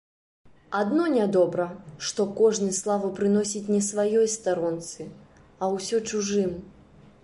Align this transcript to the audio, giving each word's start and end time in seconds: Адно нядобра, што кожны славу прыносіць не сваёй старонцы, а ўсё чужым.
Адно 0.79 1.03
нядобра, 1.15 1.67
што 2.09 2.25
кожны 2.41 2.71
славу 2.79 3.13
прыносіць 3.21 3.65
не 3.75 3.81
сваёй 3.91 4.27
старонцы, 4.41 5.01
а 5.61 5.75
ўсё 5.77 6.07
чужым. 6.13 6.63